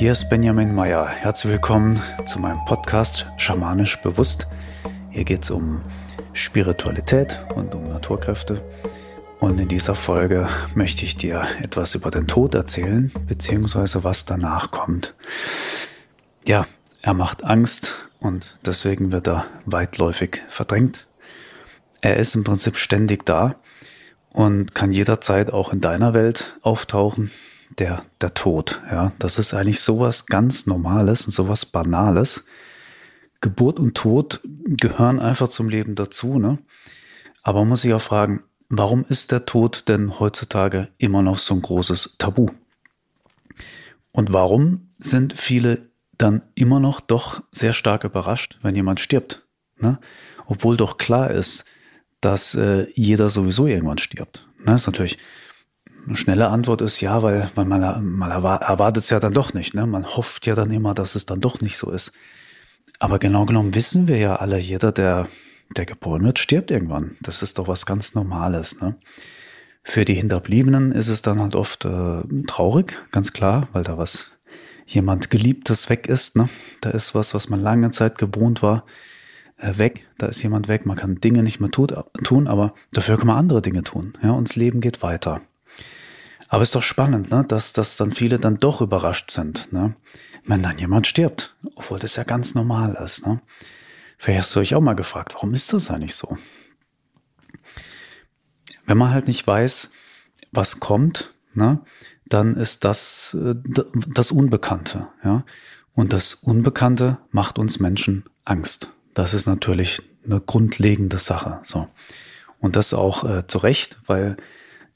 [0.00, 1.06] hier ist Benjamin Meyer.
[1.06, 4.46] Herzlich willkommen zu meinem Podcast Schamanisch Bewusst.
[5.10, 5.82] Hier geht es um
[6.32, 8.62] Spiritualität und um Naturkräfte.
[9.40, 14.70] Und in dieser Folge möchte ich dir etwas über den Tod erzählen, beziehungsweise was danach
[14.70, 15.12] kommt.
[16.46, 16.66] Ja,
[17.02, 21.06] er macht Angst und deswegen wird er weitläufig verdrängt.
[22.00, 23.56] Er ist im Prinzip ständig da
[24.30, 27.30] und kann jederzeit auch in deiner Welt auftauchen.
[27.78, 32.44] Der, der Tod, ja, das ist eigentlich sowas ganz Normales und sowas Banales.
[33.40, 36.58] Geburt und Tod gehören einfach zum Leben dazu, ne?
[37.42, 41.54] Aber man muss sich auch fragen, warum ist der Tod denn heutzutage immer noch so
[41.54, 42.50] ein großes Tabu?
[44.12, 49.46] Und warum sind viele dann immer noch doch sehr stark überrascht, wenn jemand stirbt?
[49.78, 49.98] Ne?
[50.46, 51.64] Obwohl doch klar ist,
[52.20, 54.46] dass äh, jeder sowieso irgendwann stirbt.
[54.64, 54.74] Ne?
[54.74, 55.18] Ist natürlich
[56.06, 59.74] eine schnelle Antwort ist ja, weil, weil man, man erwartet es ja dann doch nicht.
[59.74, 59.86] Ne?
[59.86, 62.12] Man hofft ja dann immer, dass es dann doch nicht so ist.
[62.98, 65.28] Aber genau genommen wissen wir ja alle, jeder, der,
[65.76, 67.16] der geboren wird, stirbt irgendwann.
[67.22, 68.80] Das ist doch was ganz Normales.
[68.80, 68.96] Ne?
[69.82, 74.30] Für die Hinterbliebenen ist es dann halt oft äh, traurig, ganz klar, weil da was
[74.86, 76.36] jemand Geliebtes weg ist.
[76.36, 76.48] Ne?
[76.80, 78.84] Da ist was, was man lange Zeit gewohnt war,
[79.56, 80.06] äh, weg.
[80.18, 80.84] Da ist jemand weg.
[80.84, 84.14] Man kann Dinge nicht mehr tut, tun, aber dafür kann man andere Dinge tun.
[84.22, 85.40] Ja, und das Leben geht weiter.
[86.52, 87.44] Aber ist doch spannend, ne?
[87.46, 89.94] dass, dass dann viele dann doch überrascht sind, ne?
[90.44, 93.24] wenn dann jemand stirbt, obwohl das ja ganz normal ist.
[93.24, 93.40] Ne?
[94.18, 96.36] Vielleicht hast du euch auch mal gefragt, warum ist das eigentlich so?
[98.84, 99.92] Wenn man halt nicht weiß,
[100.50, 101.80] was kommt, ne,
[102.26, 103.54] dann ist das äh,
[104.08, 105.06] das Unbekannte.
[105.22, 105.44] Ja?
[105.94, 108.88] Und das Unbekannte macht uns Menschen Angst.
[109.14, 111.60] Das ist natürlich eine grundlegende Sache.
[111.62, 111.86] So.
[112.58, 114.36] Und das auch äh, zu Recht, weil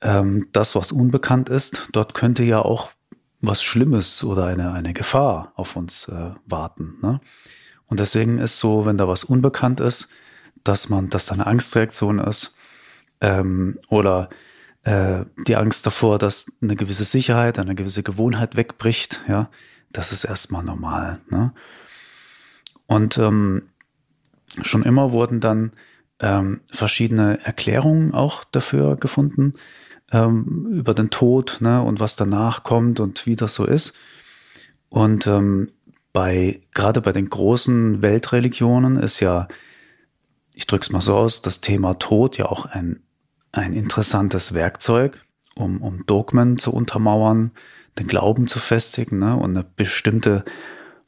[0.04, 2.92] ähm, das, was unbekannt ist, dort könnte ja auch
[3.40, 6.98] was Schlimmes oder eine, eine Gefahr auf uns äh, warten.
[7.02, 7.20] Ne?
[7.86, 10.08] Und deswegen ist so, wenn da was unbekannt ist,
[10.62, 12.54] dass man, dass da eine Angstreaktion ist
[13.20, 14.30] ähm, oder
[14.82, 19.50] äh, die Angst davor, dass eine gewisse Sicherheit, eine gewisse Gewohnheit wegbricht, ja,
[19.90, 21.20] das ist erstmal normal.
[21.30, 21.52] Ne?
[22.86, 23.70] Und ähm,
[24.62, 25.72] schon immer wurden dann
[26.20, 29.54] ähm, verschiedene Erklärungen auch dafür gefunden
[30.14, 33.94] ähm, über den Tod ne, und was danach kommt und wie das so ist.
[34.88, 35.72] Und ähm,
[36.12, 39.48] bei gerade bei den großen Weltreligionen ist ja,
[40.54, 43.02] ich drücke es mal so aus, das Thema Tod ja auch ein,
[43.50, 45.20] ein interessantes Werkzeug,
[45.56, 47.50] um, um Dogmen zu untermauern,
[47.98, 50.44] den Glauben zu festigen ne, und eine bestimmte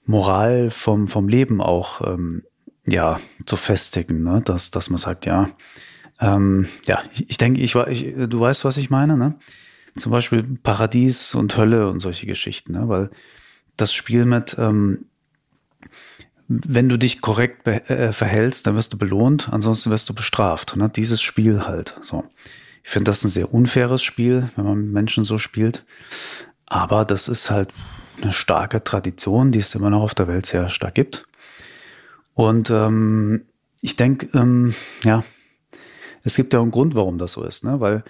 [0.05, 2.43] Moral vom, vom Leben auch ähm,
[2.87, 4.41] ja, zu festigen, ne?
[4.45, 5.51] dass, dass man sagt, ja,
[6.21, 9.35] ähm, ja, ich denke, ich, ich, du weißt, was ich meine, ne?
[9.97, 12.89] Zum Beispiel Paradies und Hölle und solche Geschichten, ne?
[12.89, 13.11] weil
[13.77, 15.07] das Spiel mit, ähm,
[16.49, 20.77] wenn du dich korrekt äh, verhältst, dann wirst du belohnt, ansonsten wirst du bestraft.
[20.77, 20.91] Ne?
[20.91, 21.97] Dieses Spiel halt.
[22.03, 22.25] So.
[22.85, 25.85] Ich finde das ein sehr unfaires Spiel, wenn man mit Menschen so spielt.
[26.67, 27.71] Aber das ist halt
[28.21, 31.27] eine starke Tradition, die es immer noch auf der Welt sehr stark gibt.
[32.35, 33.43] Und ähm,
[33.81, 35.25] ich denke, ähm, ja,
[36.27, 37.79] es gibt ja einen Grund, warum das so ist, ne?
[37.79, 38.03] Weil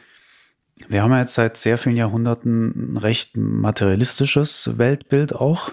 [0.89, 5.73] wir haben ja jetzt seit sehr vielen Jahrhunderten ein recht materialistisches Weltbild auch.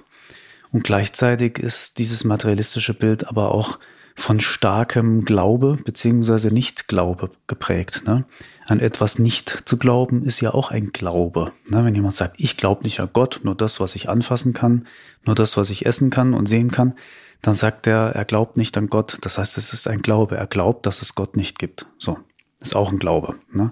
[0.71, 3.79] Und gleichzeitig ist dieses materialistische Bild aber auch
[4.15, 8.03] von starkem Glaube beziehungsweise Nicht-Glaube geprägt.
[8.05, 8.25] Ne?
[8.67, 11.51] An etwas nicht zu glauben ist ja auch ein Glaube.
[11.67, 11.83] Ne?
[11.83, 14.85] Wenn jemand sagt, ich glaube nicht an Gott, nur das, was ich anfassen kann,
[15.25, 16.93] nur das, was ich essen kann und sehen kann,
[17.41, 19.17] dann sagt er, er glaubt nicht an Gott.
[19.21, 20.37] Das heißt, es ist ein Glaube.
[20.37, 21.87] Er glaubt, dass es Gott nicht gibt.
[21.97, 22.17] So,
[22.63, 23.35] ist auch ein Glaube.
[23.51, 23.71] Ne?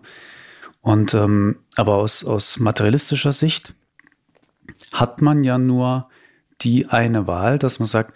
[0.81, 3.73] Und ähm, aber aus, aus materialistischer Sicht
[4.93, 6.09] hat man ja nur
[6.61, 8.15] die eine Wahl, dass man sagt,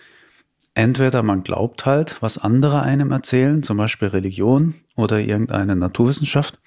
[0.74, 6.59] entweder man glaubt halt, was andere einem erzählen, zum Beispiel Religion oder irgendeine Naturwissenschaft,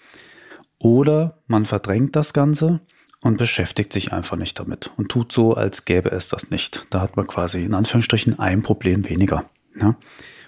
[0.79, 2.81] oder man verdrängt das Ganze
[3.21, 6.87] und beschäftigt sich einfach nicht damit und tut so, als gäbe es das nicht.
[6.91, 9.45] Da hat man quasi in Anführungsstrichen ein Problem weniger.
[9.81, 9.97] Ja?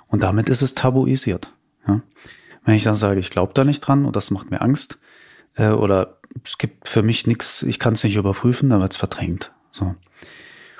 [0.06, 1.52] Und damit ist es tabuisiert.
[1.86, 2.00] Ja?
[2.64, 4.98] Wenn ich dann sage, ich glaube da nicht dran und das macht mir Angst,
[5.56, 8.98] äh, oder es gibt für mich nichts, ich kann es nicht überprüfen, dann wird es
[8.98, 9.52] verdrängt.
[9.72, 9.94] So.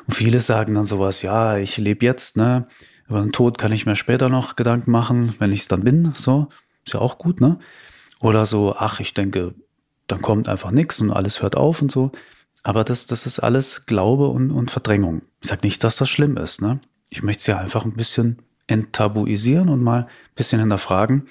[0.06, 2.66] Und viele sagen dann sowas, ja, ich lebe jetzt, ne?
[3.08, 6.12] Über den Tod kann ich mir später noch Gedanken machen, wenn ich es dann bin.
[6.16, 6.48] So,
[6.84, 7.58] ist ja auch gut, ne?
[8.20, 9.54] Oder so, ach, ich denke,
[10.06, 12.12] dann kommt einfach nichts und alles hört auf und so.
[12.62, 15.22] Aber das, das ist alles Glaube und, und Verdrängung.
[15.40, 16.60] Ich sage nicht, dass das schlimm ist.
[16.60, 16.80] Ne?
[17.08, 21.26] Ich möchte es ja einfach ein bisschen enttabuisieren und mal ein bisschen hinterfragen,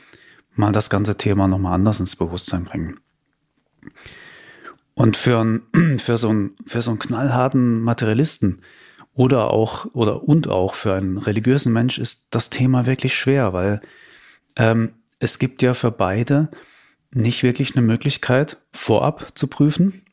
[0.60, 3.00] mal das ganze Thema nochmal anders ins Bewusstsein bringen.
[4.94, 5.62] Und für, ein,
[6.00, 8.62] für, so einen, für so einen knallharten Materialisten
[9.14, 13.82] oder auch oder und auch für einen religiösen Mensch ist das Thema wirklich schwer, weil
[14.56, 16.50] ähm, es gibt ja für beide
[17.12, 20.04] nicht wirklich eine Möglichkeit, vorab zu prüfen,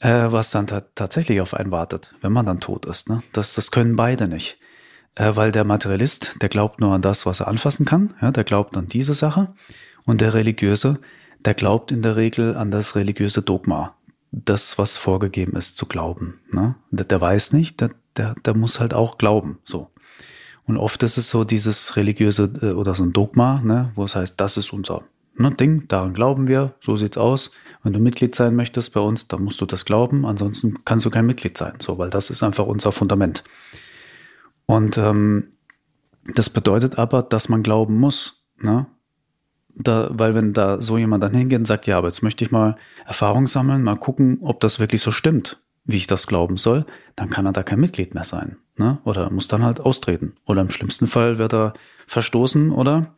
[0.00, 3.08] äh, was dann tatsächlich auf einen wartet, wenn man dann tot ist.
[3.08, 3.22] Ne?
[3.32, 4.58] Das, das können beide nicht.
[5.14, 8.44] Äh, weil der Materialist, der glaubt nur an das, was er anfassen kann, ja, der
[8.44, 9.54] glaubt an diese Sache.
[10.04, 11.00] Und der Religiöse,
[11.44, 13.94] der glaubt in der Regel an das religiöse Dogma,
[14.32, 16.40] das, was vorgegeben ist, zu glauben.
[16.52, 16.74] Ne?
[16.90, 19.58] Der, der weiß nicht, der, der, der muss halt auch glauben.
[19.64, 19.90] So.
[20.66, 24.16] Und oft ist es so dieses religiöse äh, oder so ein Dogma, ne, wo es
[24.16, 25.02] heißt, das ist unser
[25.36, 27.50] ne, Ding, daran glauben wir, so sieht's aus.
[27.82, 31.10] Wenn du Mitglied sein möchtest bei uns, dann musst du das glauben, ansonsten kannst du
[31.10, 33.44] kein Mitglied sein, so, weil das ist einfach unser Fundament.
[34.66, 35.52] Und ähm,
[36.34, 38.86] das bedeutet aber, dass man glauben muss, ne?
[39.76, 42.52] Da, weil wenn da so jemand dann hingeht und sagt, ja, aber jetzt möchte ich
[42.52, 42.76] mal
[43.06, 47.28] Erfahrung sammeln, mal gucken, ob das wirklich so stimmt, wie ich das glauben soll, dann
[47.28, 48.56] kann er da kein Mitglied mehr sein.
[48.76, 48.98] Ne?
[49.02, 50.36] Oder muss dann halt austreten.
[50.46, 51.72] Oder im schlimmsten Fall wird er
[52.06, 53.16] verstoßen oder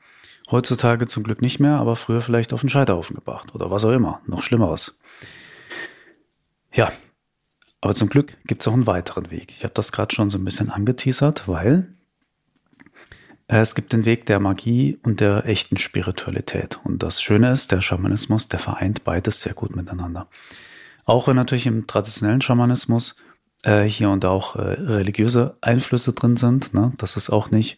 [0.51, 3.91] Heutzutage zum Glück nicht mehr, aber früher vielleicht auf den Scheiterhaufen gebracht oder was auch
[3.91, 4.21] immer.
[4.27, 4.99] Noch Schlimmeres.
[6.73, 6.93] Ja,
[7.87, 9.55] aber zum Glück gibt es auch einen weiteren Weg.
[9.57, 11.87] Ich habe das gerade schon so ein bisschen angeteasert, weil
[13.47, 16.81] es gibt den Weg der Magie und der echten Spiritualität.
[16.83, 20.27] Und das Schöne ist, der Schamanismus, der vereint beides sehr gut miteinander.
[21.05, 23.15] Auch wenn natürlich im traditionellen Schamanismus
[23.63, 26.93] äh, hier und da auch äh, religiöse Einflüsse drin sind, ne?
[26.97, 27.77] das ist auch nicht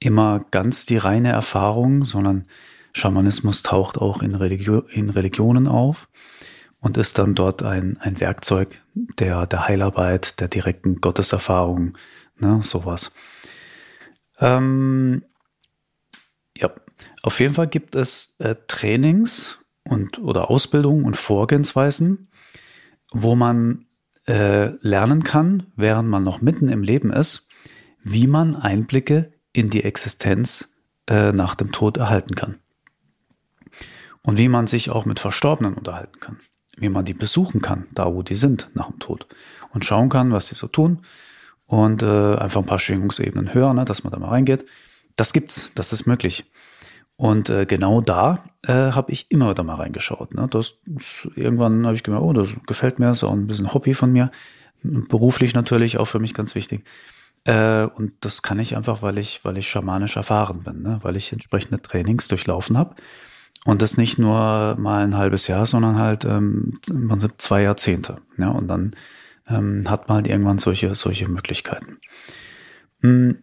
[0.00, 2.46] immer ganz die reine Erfahrung, sondern
[2.94, 6.08] Schamanismus taucht auch in, Religio in Religionen auf
[6.82, 11.96] und ist dann dort ein, ein Werkzeug der, der Heilarbeit, der direkten Gotteserfahrung,
[12.38, 13.12] ne, sowas.
[14.40, 15.24] Ähm,
[16.58, 16.70] ja,
[17.22, 22.28] auf jeden Fall gibt es äh, Trainings und oder Ausbildung und Vorgehensweisen,
[23.12, 23.86] wo man
[24.26, 27.48] äh, lernen kann, während man noch mitten im Leben ist,
[28.02, 30.74] wie man Einblicke in die Existenz
[31.08, 32.58] äh, nach dem Tod erhalten kann.
[34.22, 36.38] Und wie man sich auch mit Verstorbenen unterhalten kann.
[36.76, 39.26] Wie man die besuchen kann, da wo die sind nach dem Tod.
[39.70, 41.02] Und schauen kann, was sie so tun.
[41.66, 44.66] Und äh, einfach ein paar Schwingungsebenen hören, ne, dass man da mal reingeht.
[45.16, 46.44] Das gibt's, das ist möglich.
[47.16, 50.34] Und äh, genau da äh, habe ich immer wieder mal reingeschaut.
[50.34, 50.48] Ne?
[50.50, 53.94] Das, das irgendwann habe ich gemerkt, oh, das gefällt mir, ist auch ein bisschen Hobby
[53.94, 54.30] von mir.
[54.82, 56.84] Beruflich natürlich auch für mich ganz wichtig.
[57.44, 60.98] Äh, und das kann ich einfach, weil ich, weil ich schamanisch erfahren bin, ne?
[61.02, 62.96] weil ich entsprechende Trainings durchlaufen habe.
[63.64, 68.16] Und das nicht nur mal ein halbes Jahr, sondern halt ähm, im Prinzip zwei Jahrzehnte.
[68.36, 68.48] Ja?
[68.48, 68.96] Und dann
[69.48, 71.98] ähm, hat man halt irgendwann solche, solche Möglichkeiten.
[73.02, 73.38] Hm,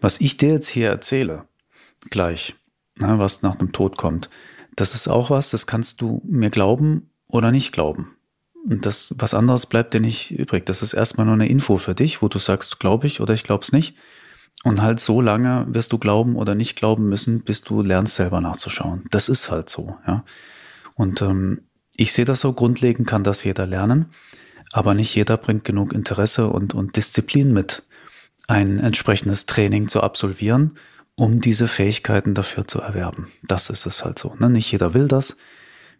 [0.00, 1.44] was ich dir jetzt hier erzähle,
[2.10, 2.56] gleich,
[2.96, 4.28] ne, was nach dem Tod kommt,
[4.76, 8.16] das ist auch was, das kannst du mir glauben oder nicht glauben.
[8.68, 10.66] Und das, was anderes bleibt dir nicht übrig.
[10.66, 13.44] Das ist erstmal nur eine Info für dich, wo du sagst, glaube ich oder ich
[13.44, 13.96] glaub's nicht.
[14.64, 18.40] Und halt so lange wirst du glauben oder nicht glauben müssen, bis du lernst selber
[18.40, 19.04] nachzuschauen.
[19.10, 20.24] Das ist halt so, ja.
[20.94, 21.62] Und ähm,
[21.96, 24.06] ich sehe das so grundlegend, kann das jeder lernen,
[24.72, 27.84] aber nicht jeder bringt genug Interesse und, und Disziplin mit,
[28.48, 30.76] ein entsprechendes Training zu absolvieren,
[31.14, 33.30] um diese Fähigkeiten dafür zu erwerben.
[33.42, 34.34] Das ist es halt so.
[34.38, 34.50] Ne?
[34.50, 35.36] Nicht jeder will das.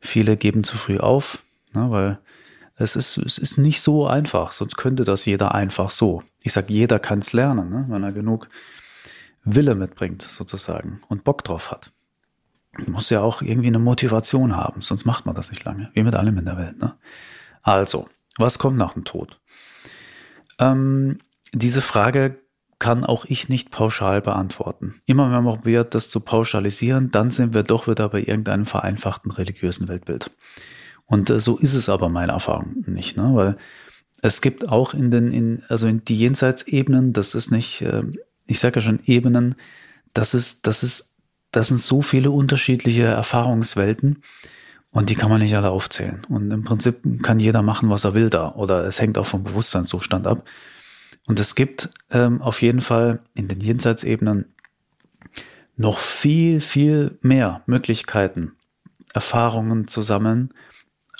[0.00, 1.42] Viele geben zu früh auf,
[1.74, 1.90] ne?
[1.90, 2.18] weil
[2.78, 6.22] es ist, es ist nicht so einfach, sonst könnte das jeder einfach so.
[6.42, 7.86] Ich sag, jeder kann es lernen, ne?
[7.88, 8.48] wenn er genug
[9.44, 11.90] Wille mitbringt, sozusagen, und Bock drauf hat.
[12.76, 16.04] Man muss ja auch irgendwie eine Motivation haben, sonst macht man das nicht lange, wie
[16.04, 16.78] mit allem in der Welt.
[16.80, 16.94] Ne?
[17.62, 19.40] Also, was kommt nach dem Tod?
[20.60, 21.18] Ähm,
[21.52, 22.38] diese Frage
[22.78, 25.00] kann auch ich nicht pauschal beantworten.
[25.04, 29.32] Immer wenn man probiert, das zu pauschalisieren, dann sind wir doch wieder bei irgendeinem vereinfachten
[29.32, 30.30] religiösen Weltbild.
[31.08, 33.30] Und äh, so ist es aber meiner Erfahrung nicht, ne?
[33.32, 33.56] weil
[34.22, 38.02] es gibt auch in den, in, also in die Jenseitsebenen, das ist nicht, äh,
[38.46, 39.54] ich sage ja schon Ebenen,
[40.12, 41.16] das ist, das ist,
[41.50, 44.22] das sind so viele unterschiedliche Erfahrungswelten
[44.90, 46.26] und die kann man nicht alle aufzählen.
[46.28, 49.44] Und im Prinzip kann jeder machen, was er will da oder es hängt auch vom
[49.44, 50.46] Bewusstseinszustand ab.
[51.26, 54.46] Und es gibt ähm, auf jeden Fall in den Jenseitsebenen
[55.76, 58.52] noch viel, viel mehr Möglichkeiten,
[59.14, 60.52] Erfahrungen zu sammeln,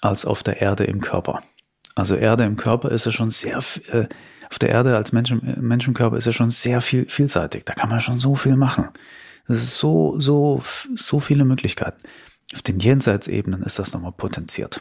[0.00, 1.43] als auf der Erde im Körper.
[1.95, 3.59] Also Erde im Körper ist ja schon sehr,
[3.90, 4.07] äh,
[4.50, 7.64] auf der Erde als Mensch, Menschenkörper ist ja schon sehr viel, vielseitig.
[7.64, 8.88] Da kann man schon so viel machen.
[9.47, 10.62] Das ist so, so,
[10.95, 11.99] so viele Möglichkeiten.
[12.55, 14.81] Auf den Jenseitsebenen ist das nochmal potenziert.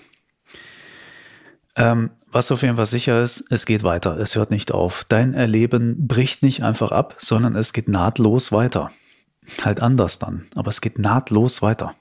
[1.76, 4.18] Ähm, was auf jeden Fall sicher ist, es geht weiter.
[4.20, 5.06] Es hört nicht auf.
[5.08, 8.92] Dein Erleben bricht nicht einfach ab, sondern es geht nahtlos weiter.
[9.64, 10.48] Halt anders dann.
[10.56, 11.96] Aber es geht nahtlos weiter.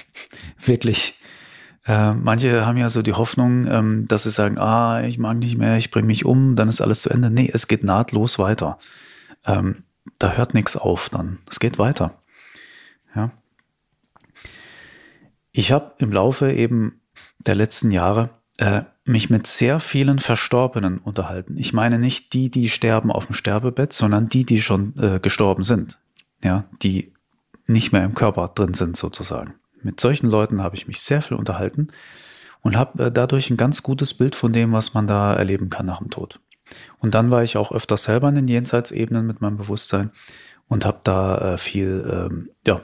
[0.64, 1.17] Wirklich
[1.88, 5.56] Äh, manche haben ja so die Hoffnung, ähm, dass sie sagen, ah, ich mag nicht
[5.56, 7.30] mehr, ich bringe mich um, dann ist alles zu Ende.
[7.30, 8.78] Nee, es geht nahtlos weiter.
[9.46, 9.84] Ähm,
[10.18, 11.38] da hört nichts auf dann.
[11.50, 12.20] Es geht weiter.
[13.16, 13.30] Ja.
[15.50, 17.00] Ich habe im Laufe eben
[17.38, 21.56] der letzten Jahre äh, mich mit sehr vielen Verstorbenen unterhalten.
[21.56, 25.62] Ich meine nicht die, die sterben auf dem Sterbebett, sondern die, die schon äh, gestorben
[25.62, 25.98] sind.
[26.44, 27.14] Ja, die
[27.66, 29.54] nicht mehr im Körper drin sind sozusagen.
[29.88, 31.88] Mit solchen Leuten habe ich mich sehr viel unterhalten
[32.60, 35.86] und habe äh, dadurch ein ganz gutes Bild von dem, was man da erleben kann
[35.86, 36.40] nach dem Tod.
[36.98, 40.10] Und dann war ich auch öfters selber in den Jenseitsebenen mit meinem Bewusstsein
[40.66, 42.82] und habe da äh, viel ähm, ja,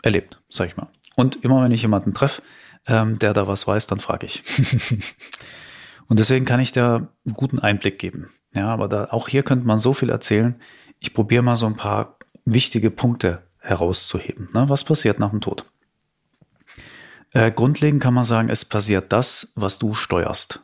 [0.00, 0.88] erlebt, sag ich mal.
[1.14, 2.40] Und immer wenn ich jemanden treffe,
[2.86, 4.42] ähm, der da was weiß, dann frage ich.
[6.08, 8.30] und deswegen kann ich da einen guten Einblick geben.
[8.54, 10.54] Ja, aber da, auch hier könnte man so viel erzählen.
[11.00, 12.16] Ich probiere mal so ein paar
[12.46, 14.48] wichtige Punkte herauszuheben.
[14.54, 14.70] Ne?
[14.70, 15.66] Was passiert nach dem Tod?
[17.34, 20.60] Äh, grundlegend kann man sagen, es passiert das, was du steuerst.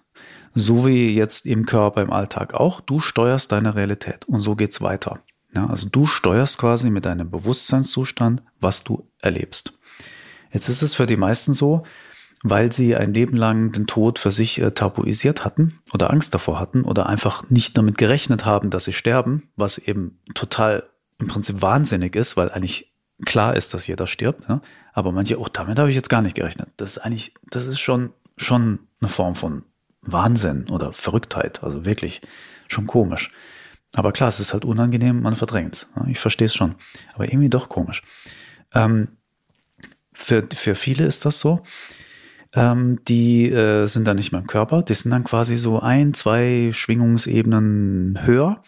[0.54, 2.80] So wie jetzt im Körper im Alltag auch.
[2.80, 5.20] Du steuerst deine Realität und so geht's weiter.
[5.54, 9.72] Ja, also du steuerst quasi mit deinem Bewusstseinszustand, was du erlebst.
[10.52, 11.82] Jetzt ist es für die meisten so,
[12.44, 16.60] weil sie ein Leben lang den Tod für sich äh, tabuisiert hatten oder Angst davor
[16.60, 21.62] hatten oder einfach nicht damit gerechnet haben, dass sie sterben, was eben total im Prinzip
[21.62, 22.92] wahnsinnig ist, weil eigentlich
[23.24, 24.48] klar ist, dass jeder stirbt.
[24.48, 24.60] Ja?
[24.92, 26.68] Aber manche, oh, damit habe ich jetzt gar nicht gerechnet.
[26.76, 29.64] Das ist eigentlich, das ist schon, schon eine Form von
[30.02, 31.62] Wahnsinn oder Verrücktheit.
[31.62, 32.22] Also wirklich
[32.68, 33.30] schon komisch.
[33.94, 35.88] Aber klar, es ist halt unangenehm, man verdrängt es.
[35.96, 36.06] Ja?
[36.08, 36.74] Ich verstehe es schon.
[37.14, 38.02] Aber irgendwie doch komisch.
[38.72, 39.08] Ähm,
[40.12, 41.62] für, für viele ist das so.
[42.52, 46.14] Ähm, die äh, sind dann nicht mehr im Körper, die sind dann quasi so ein,
[46.14, 48.62] zwei Schwingungsebenen höher.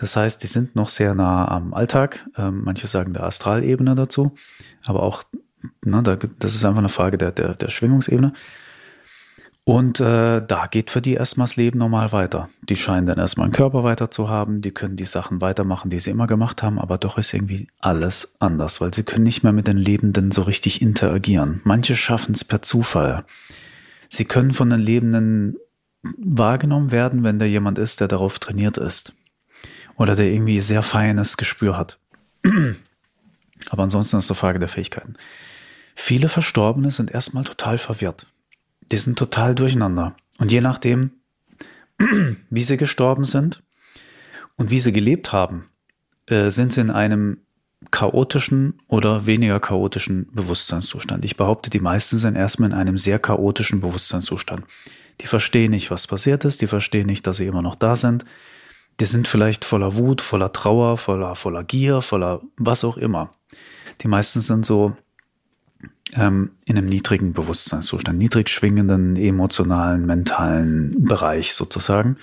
[0.00, 2.26] Das heißt, die sind noch sehr nah am Alltag.
[2.38, 4.32] Ähm, manche sagen der Astralebene dazu,
[4.86, 5.22] aber auch,
[5.84, 8.32] na, da, das ist einfach eine Frage der, der, der Schwingungsebene.
[9.64, 12.48] Und äh, da geht für die erstmal das Leben normal weiter.
[12.62, 15.98] Die scheinen dann erstmal einen Körper weiter zu haben, die können die Sachen weitermachen, die
[15.98, 19.52] sie immer gemacht haben, aber doch ist irgendwie alles anders, weil sie können nicht mehr
[19.52, 21.60] mit den Lebenden so richtig interagieren.
[21.64, 23.24] Manche schaffen es per Zufall.
[24.08, 25.56] Sie können von den Lebenden
[26.02, 29.12] wahrgenommen werden, wenn da jemand ist, der darauf trainiert ist.
[30.00, 31.98] Oder der irgendwie sehr feines Gespür hat.
[33.70, 35.14] aber ansonsten ist es eine Frage der Fähigkeiten.
[35.94, 38.26] Viele Verstorbene sind erstmal total verwirrt
[38.90, 40.14] die sind total durcheinander.
[40.38, 41.12] Und je nachdem,
[42.50, 43.62] wie sie gestorben sind
[44.56, 45.68] und wie sie gelebt haben,
[46.26, 47.38] äh, sind sie in einem
[47.90, 51.24] chaotischen oder weniger chaotischen Bewusstseinszustand.
[51.24, 54.64] Ich behaupte, die meisten sind erstmal in einem sehr chaotischen Bewusstseinszustand.
[55.22, 58.24] Die verstehen nicht, was passiert ist, die verstehen nicht, dass sie immer noch da sind.
[59.00, 63.34] Die sind vielleicht voller Wut, voller Trauer, voller, voller Gier, voller was auch immer.
[64.02, 64.94] Die meisten sind so
[66.14, 72.18] ähm, in einem niedrigen Bewusstseinszustand, niedrig schwingenden, emotionalen, mentalen Bereich sozusagen.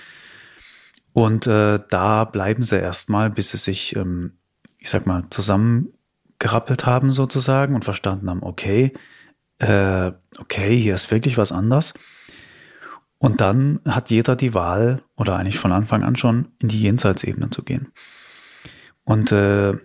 [1.12, 4.34] Und äh, da bleiben sie erstmal, bis sie sich, ähm,
[4.78, 8.92] ich sag mal, zusammengerappelt haben sozusagen und verstanden haben, okay,
[9.58, 11.94] äh, okay, hier ist wirklich was anders.
[13.18, 17.50] Und dann hat jeder die Wahl, oder eigentlich von Anfang an schon, in die Jenseitsebene
[17.50, 17.92] zu gehen.
[19.04, 19.76] Und äh,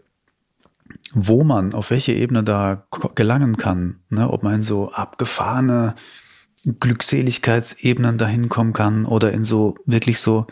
[1.13, 2.85] wo man, auf welche Ebene da
[3.15, 4.29] gelangen kann, ne?
[4.29, 5.95] ob man in so abgefahrene
[6.65, 10.47] Glückseligkeitsebenen dahin kommen kann oder in so wirklich so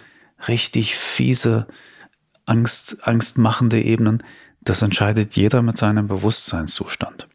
[0.48, 1.68] richtig fiese,
[2.46, 4.24] Angst, angstmachende Ebenen,
[4.62, 7.28] das entscheidet jeder mit seinem Bewusstseinszustand.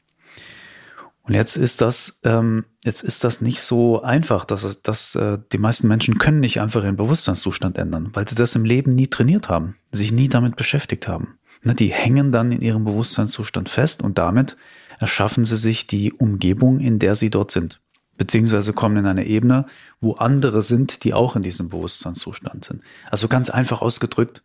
[1.26, 5.58] Und jetzt ist das, ähm, jetzt ist das nicht so einfach, dass, dass äh, die
[5.58, 9.48] meisten Menschen können nicht einfach ihren Bewusstseinszustand ändern, weil sie das im Leben nie trainiert
[9.48, 11.38] haben, sich nie damit beschäftigt haben.
[11.64, 14.56] Ne, die hängen dann in ihrem Bewusstseinszustand fest und damit
[15.00, 17.80] erschaffen sie sich die Umgebung, in der sie dort sind.
[18.16, 19.66] Beziehungsweise kommen in eine Ebene,
[20.00, 22.82] wo andere sind, die auch in diesem Bewusstseinszustand sind.
[23.10, 24.42] Also ganz einfach ausgedrückt,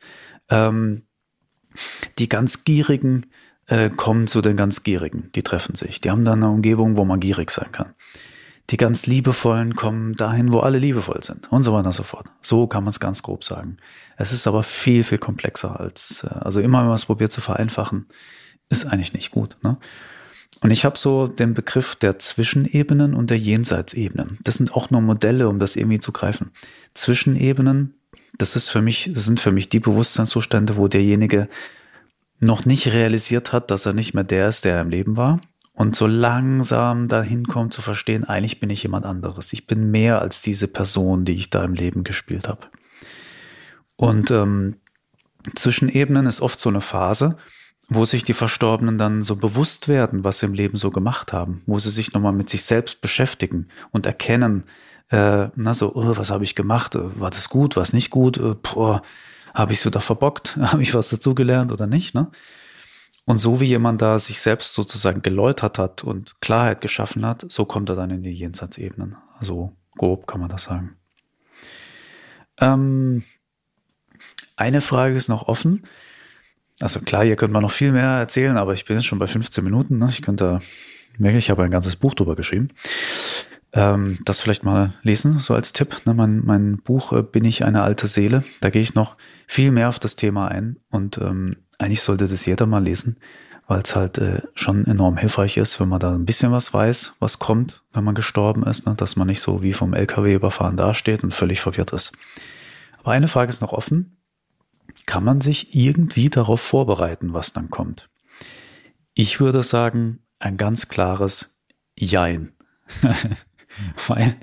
[0.50, 1.04] ähm,
[2.18, 3.28] die ganz Gierigen
[3.72, 6.02] äh, kommen zu den ganz Gierigen, die treffen sich.
[6.02, 7.94] Die haben dann eine Umgebung, wo man gierig sein kann.
[8.70, 12.28] Die ganz Liebevollen kommen dahin, wo alle liebevoll sind und so weiter und so fort.
[12.42, 13.78] So kann man es ganz grob sagen.
[14.18, 17.40] Es ist aber viel, viel komplexer als, äh, also immer wenn man es probiert zu
[17.40, 18.08] vereinfachen,
[18.70, 19.58] ist eigentlich nicht gut.
[19.64, 19.78] Ne?
[20.60, 24.38] Und ich habe so den Begriff der Zwischenebenen und der Jenseitsebenen.
[24.44, 26.52] Das sind auch nur Modelle, um das irgendwie zu greifen.
[26.94, 27.96] Zwischenebenen,
[28.38, 31.48] das ist für mich, das sind für mich die Bewusstseinszustände, wo derjenige
[32.42, 35.40] noch nicht realisiert hat, dass er nicht mehr der ist, der er im Leben war
[35.74, 39.54] und so langsam dahin kommt zu verstehen, eigentlich bin ich jemand anderes.
[39.54, 42.68] Ich bin mehr als diese Person, die ich da im Leben gespielt habe.
[43.96, 44.76] Und ähm,
[45.56, 47.38] zwischen Ebenen ist oft so eine Phase,
[47.90, 51.62] wo sich die Verstorbenen dann so bewusst werden, was sie im Leben so gemacht haben,
[51.66, 54.64] wo sie sich nochmal mit sich selbst beschäftigen und erkennen,
[55.10, 58.38] äh, na so, oh, was habe ich gemacht, war das gut, war es nicht gut,
[58.38, 58.56] äh,
[59.54, 62.32] habe ich es wieder verbockt, habe ich was dazugelernt oder nicht, ne?
[63.26, 67.66] Und so wie jemand da sich selbst sozusagen geläutert hat und Klarheit geschaffen hat, so
[67.66, 69.16] kommt er dann in die Jenseitsebenen.
[69.40, 70.98] So grob kann man das sagen.
[72.60, 73.24] Ähm,
[74.56, 75.84] eine Frage ist noch offen.
[76.80, 79.28] Also klar, hier könnte man noch viel mehr erzählen, aber ich bin jetzt schon bei
[79.28, 80.00] 15 Minuten.
[80.00, 80.08] Ne?
[80.10, 80.60] Ich könnte,
[81.18, 82.70] merke ich, habe ein ganzes Buch drüber geschrieben.
[83.74, 86.02] Ähm, das vielleicht mal lesen, so als Tipp.
[86.06, 86.14] Ne?
[86.14, 88.44] Mein, mein Buch äh, Bin ich eine alte Seele?
[88.60, 89.16] Da gehe ich noch
[89.48, 93.18] viel mehr auf das Thema ein und ähm, eigentlich sollte das jeder mal lesen,
[93.68, 97.14] weil es halt äh, schon enorm hilfreich ist, wenn man da ein bisschen was weiß,
[97.20, 98.96] was kommt, wenn man gestorben ist, ne?
[98.96, 102.12] dass man nicht so wie vom LKW überfahren dasteht und völlig verwirrt ist.
[103.00, 104.18] Aber eine Frage ist noch offen
[105.06, 108.10] kann man sich irgendwie darauf vorbereiten, was dann kommt?
[109.14, 111.62] Ich würde sagen, ein ganz klares
[111.98, 112.54] Jein.
[114.08, 114.36] Weil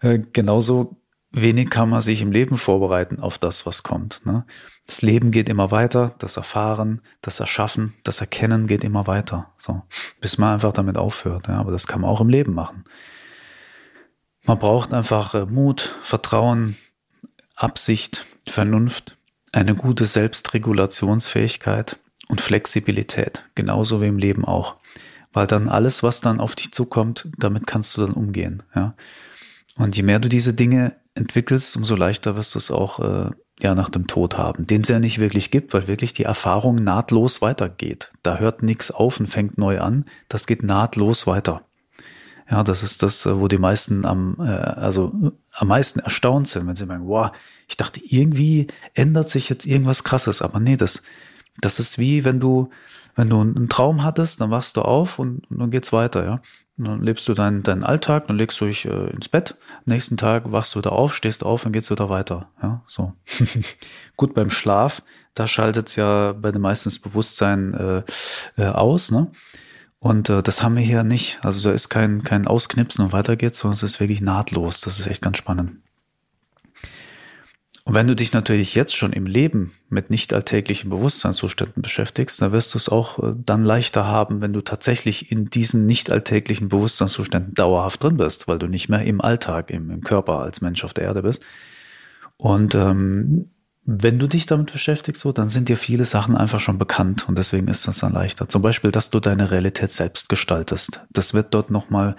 [0.00, 0.96] äh, genauso
[1.32, 4.24] wenig kann man sich im Leben vorbereiten auf das, was kommt.
[4.24, 4.46] Ne?
[4.86, 9.52] Das Leben geht immer weiter, das Erfahren, das Erschaffen, das Erkennen geht immer weiter.
[9.58, 9.82] So,
[10.20, 11.48] bis man einfach damit aufhört.
[11.48, 11.58] Ja?
[11.58, 12.84] Aber das kann man auch im Leben machen.
[14.44, 16.76] Man braucht einfach äh, Mut, Vertrauen,
[17.56, 19.16] Absicht, Vernunft
[19.52, 24.76] eine gute Selbstregulationsfähigkeit und Flexibilität, genauso wie im Leben auch.
[25.36, 28.62] Weil dann alles, was dann auf dich zukommt, damit kannst du dann umgehen.
[28.74, 28.94] Ja?
[29.76, 33.74] Und je mehr du diese Dinge entwickelst, umso leichter wirst du es auch äh, ja
[33.74, 37.42] nach dem Tod haben, den es ja nicht wirklich gibt, weil wirklich die Erfahrung nahtlos
[37.42, 38.12] weitergeht.
[38.22, 40.06] Da hört nichts auf und fängt neu an.
[40.28, 41.60] Das geht nahtlos weiter.
[42.50, 45.12] Ja, das ist das, äh, wo die meisten am, äh, also
[45.52, 47.30] am meisten erstaunt sind, wenn sie merken, wow,
[47.68, 50.40] ich dachte, irgendwie ändert sich jetzt irgendwas krasses.
[50.40, 51.02] Aber nee, das,
[51.60, 52.70] das ist wie wenn du,
[53.16, 56.40] wenn du einen Traum hattest, dann wachst du auf und, und dann geht's weiter, ja.
[56.78, 59.56] Und dann lebst du deinen, deinen Alltag, dann legst du dich äh, ins Bett,
[59.86, 62.50] nächsten Tag wachst du wieder auf, stehst auf und geht's wieder weiter.
[62.62, 63.14] Ja, so.
[64.16, 65.02] Gut, beim Schlaf,
[65.32, 68.02] da schaltet's ja bei den meisten das Bewusstsein äh,
[68.62, 69.30] äh, aus, ne?
[69.98, 71.38] Und äh, das haben wir hier nicht.
[71.42, 74.82] Also da ist kein, kein Ausknipsen und weiter geht's, sondern es ist wirklich nahtlos.
[74.82, 75.80] Das ist echt ganz spannend.
[77.86, 82.50] Und wenn du dich natürlich jetzt schon im Leben mit nicht alltäglichen Bewusstseinszuständen beschäftigst, dann
[82.50, 86.68] wirst du es auch äh, dann leichter haben, wenn du tatsächlich in diesen nicht alltäglichen
[86.68, 90.82] Bewusstseinszuständen dauerhaft drin bist, weil du nicht mehr im Alltag, im, im Körper als Mensch
[90.82, 91.44] auf der Erde bist.
[92.36, 93.44] Und ähm,
[93.84, 97.38] wenn du dich damit beschäftigst, so, dann sind dir viele Sachen einfach schon bekannt und
[97.38, 98.48] deswegen ist das dann leichter.
[98.48, 101.02] Zum Beispiel, dass du deine Realität selbst gestaltest.
[101.12, 102.16] Das wird dort nochmal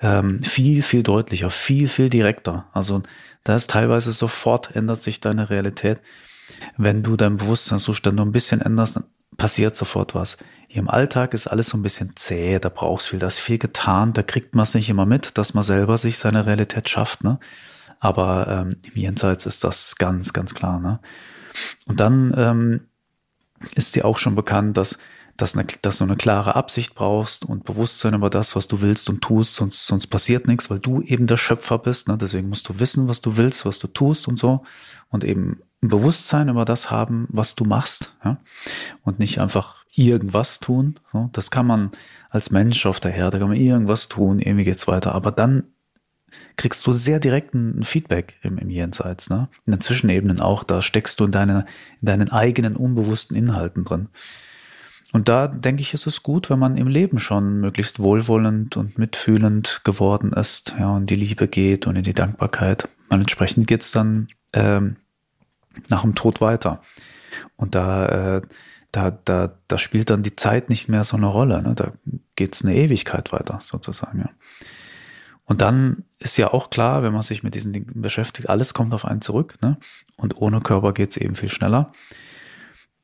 [0.00, 2.68] ähm, viel, viel deutlicher, viel, viel direkter.
[2.72, 3.02] Also
[3.44, 6.00] da ist teilweise sofort ändert sich deine Realität.
[6.76, 9.00] Wenn du deinen Bewusstseinszustand nur ein bisschen änderst,
[9.36, 10.36] passiert sofort was.
[10.68, 13.58] Hier im Alltag ist alles so ein bisschen zäh, da brauchst viel, da ist viel
[13.58, 17.24] getan, da kriegt man es nicht immer mit, dass man selber sich seine Realität schafft.
[17.24, 17.38] Ne?
[18.00, 20.80] Aber ähm, im Jenseits ist das ganz, ganz klar.
[20.80, 21.00] Ne?
[21.86, 22.80] Und dann ähm,
[23.74, 24.98] ist dir auch schon bekannt, dass,
[25.36, 29.08] dass, eine, dass du eine klare Absicht brauchst und Bewusstsein über das, was du willst
[29.10, 32.08] und tust, sonst, sonst passiert nichts, weil du eben der Schöpfer bist.
[32.08, 32.16] Ne?
[32.16, 34.64] Deswegen musst du wissen, was du willst, was du tust und so.
[35.08, 38.14] Und eben ein Bewusstsein über das haben, was du machst.
[38.24, 38.38] Ja?
[39.02, 40.96] Und nicht einfach irgendwas tun.
[41.12, 41.28] So.
[41.32, 41.90] Das kann man
[42.30, 45.14] als Mensch auf der Herde, kann man irgendwas tun, irgendwie geht's weiter.
[45.14, 45.64] Aber dann
[46.56, 49.48] kriegst du sehr direkt ein Feedback im, im Jenseits, ne?
[49.64, 51.66] In den Zwischenebenen auch, da steckst du in, deine,
[52.00, 54.08] in deinen eigenen unbewussten Inhalten drin.
[55.16, 58.98] Und da denke ich, ist es gut, wenn man im Leben schon möglichst wohlwollend und
[58.98, 62.90] mitfühlend geworden ist, ja, und die Liebe geht und in die Dankbarkeit.
[63.08, 64.96] Und entsprechend geht's dann ähm,
[65.88, 66.82] nach dem Tod weiter.
[67.56, 68.42] Und da, äh,
[68.92, 71.62] da, da, da spielt dann die Zeit nicht mehr so eine Rolle.
[71.62, 71.74] Ne?
[71.74, 71.92] Da
[72.34, 74.18] geht's eine Ewigkeit weiter, sozusagen.
[74.18, 74.28] Ja.
[75.46, 78.92] Und dann ist ja auch klar, wenn man sich mit diesen Dingen beschäftigt, alles kommt
[78.92, 79.56] auf einen zurück.
[79.62, 79.78] Ne?
[80.18, 81.94] Und ohne Körper geht's eben viel schneller.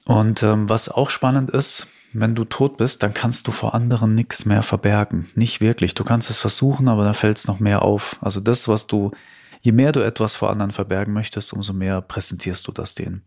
[0.04, 4.14] Und ähm, was auch spannend ist, wenn du tot bist, dann kannst du vor anderen
[4.14, 5.28] nichts mehr verbergen.
[5.34, 5.94] Nicht wirklich.
[5.94, 8.16] Du kannst es versuchen, aber da fällt es noch mehr auf.
[8.20, 9.12] Also das, was du,
[9.60, 13.24] je mehr du etwas vor anderen verbergen möchtest, umso mehr präsentierst du das denen.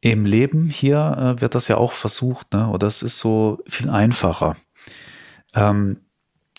[0.00, 2.68] Im Leben hier äh, wird das ja auch versucht, ne?
[2.68, 4.56] oder es ist so viel einfacher.
[5.54, 5.98] Ähm,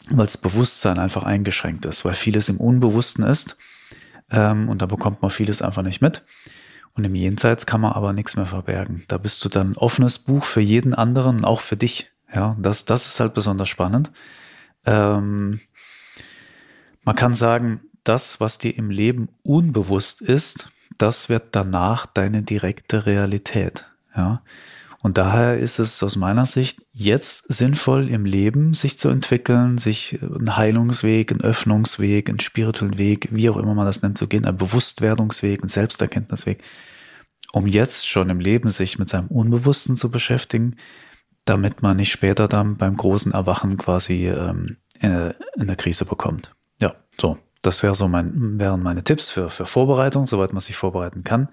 [0.09, 3.55] weil das Bewusstsein einfach eingeschränkt ist, weil vieles im Unbewussten ist
[4.29, 6.23] ähm, und da bekommt man vieles einfach nicht mit.
[6.93, 9.03] Und im Jenseits kann man aber nichts mehr verbergen.
[9.07, 12.11] Da bist du dann ein offenes Buch für jeden anderen, auch für dich.
[12.33, 14.11] Ja, das, das ist halt besonders spannend.
[14.85, 15.59] Ähm,
[17.03, 23.05] man kann sagen, das, was dir im Leben unbewusst ist, das wird danach deine direkte
[23.05, 23.89] Realität.
[24.15, 24.41] Ja.
[25.01, 30.21] Und daher ist es aus meiner Sicht jetzt sinnvoll im Leben sich zu entwickeln, sich
[30.21, 34.45] einen Heilungsweg, einen Öffnungsweg, einen spirituellen Weg, wie auch immer man das nennt, zu gehen,
[34.45, 36.63] einen Bewusstwerdungsweg, einen Selbsterkenntnisweg,
[37.51, 40.75] um jetzt schon im Leben sich mit seinem Unbewussten zu beschäftigen,
[41.45, 46.53] damit man nicht später dann beim großen Erwachen quasi ähm, in, eine Krise bekommt.
[46.79, 47.37] Ja, so.
[47.63, 51.49] Das wäre so mein, wären meine Tipps für, für Vorbereitung, soweit man sich vorbereiten kann.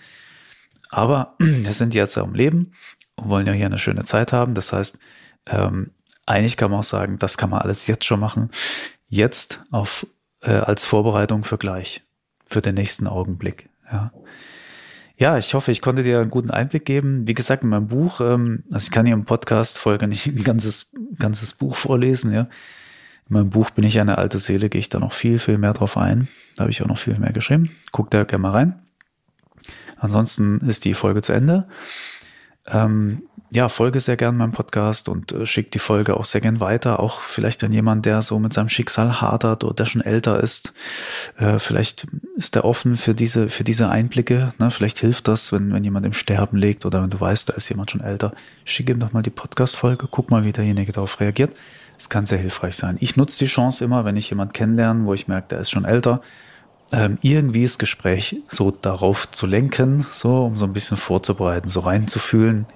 [0.91, 2.73] Aber wir sind jetzt am Leben
[3.19, 4.55] und wollen ja hier eine schöne Zeit haben.
[4.55, 4.99] Das heißt,
[5.47, 5.91] ähm,
[6.27, 8.51] eigentlich kann man auch sagen, das kann man alles jetzt schon machen.
[9.09, 10.07] Jetzt auf,
[10.43, 12.03] äh, als Vorbereitung für gleich,
[12.47, 13.69] für den nächsten Augenblick.
[13.91, 14.13] Ja.
[15.17, 17.27] Ja, ich hoffe, ich konnte dir einen guten Einblick geben.
[17.27, 20.93] Wie gesagt, in meinem Buch, ähm, also ich kann hier im Podcast-Folge nicht ein ganzes,
[21.19, 22.43] ganzes Buch vorlesen, ja.
[22.43, 25.75] In meinem Buch bin ich eine alte Seele, gehe ich da noch viel, viel mehr
[25.75, 26.29] drauf ein.
[26.55, 27.71] Da habe ich auch noch viel mehr geschrieben.
[27.91, 28.83] Guckt da gerne mal rein.
[29.99, 31.69] Ansonsten ist die Folge zu Ende.
[32.71, 36.61] Ähm, ja, folge sehr gern meinem Podcast und äh, schick die Folge auch sehr gern
[36.61, 37.01] weiter.
[37.01, 40.75] Auch vielleicht an jemand, der so mit seinem Schicksal hadert oder der schon älter ist.
[41.39, 44.53] Äh, vielleicht ist er offen für diese, für diese Einblicke.
[44.59, 44.71] Ne?
[44.71, 47.71] Vielleicht hilft das, wenn, wenn jemand im Sterben liegt oder wenn du weißt, da ist
[47.71, 48.33] jemand schon älter.
[48.65, 50.09] Schick ihm doch mal die Podcast-Folge.
[50.11, 51.57] Guck mal, wie derjenige darauf reagiert.
[51.97, 52.99] Es kann sehr hilfreich sein.
[53.01, 55.87] Ich nutze die Chance immer, wenn ich jemand kennenlerne, wo ich merke, der ist schon
[55.87, 56.21] älter,
[56.93, 61.81] ähm, irgendwie das Gespräch so darauf zu lenken, so um so ein bisschen vorzubereiten, so
[61.81, 62.67] reinzufühlen.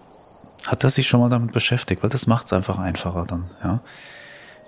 [0.67, 3.51] Hat er sich schon mal damit beschäftigt, weil das macht es einfach einfacher dann.
[3.63, 3.81] Ja.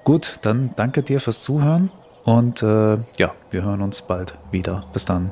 [0.03, 1.91] Gut, dann danke dir fürs Zuhören
[2.25, 4.85] und äh, ja, wir hören uns bald wieder.
[4.93, 5.31] Bis dann.